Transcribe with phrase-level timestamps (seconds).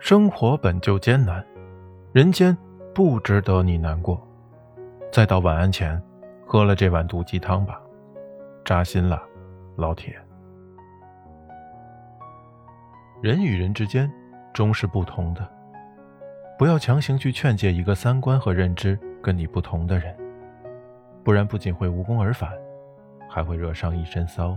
[0.00, 1.44] 生活本就艰难，
[2.12, 2.56] 人间
[2.94, 4.20] 不值得你难过。
[5.12, 6.00] 再到晚安前，
[6.46, 7.80] 喝了这碗毒鸡汤吧，
[8.64, 9.20] 扎心了，
[9.76, 10.16] 老铁。
[13.20, 14.10] 人与人之间
[14.54, 15.46] 终是不同的，
[16.56, 20.16] 不要强行去劝诫一个三观和认知跟你不同的人，
[21.24, 22.52] 不然不仅会无功而返，
[23.28, 24.56] 还会惹上一身骚。